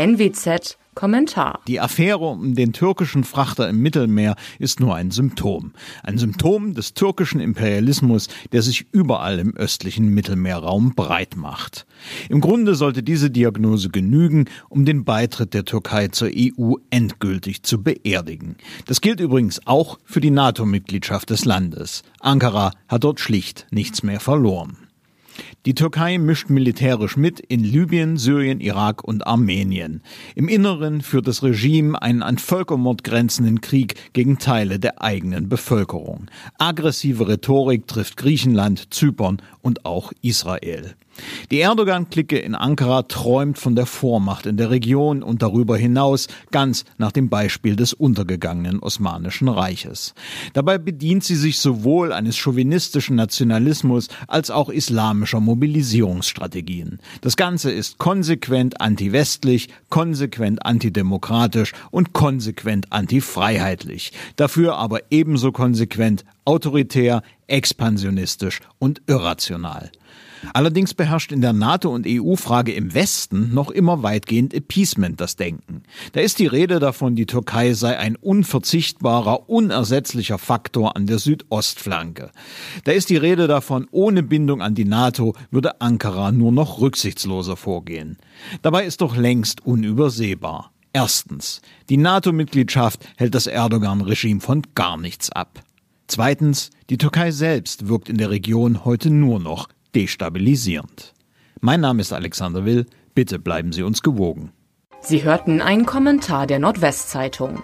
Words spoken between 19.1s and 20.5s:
übrigens auch für die